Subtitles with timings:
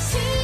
[0.00, 0.39] しい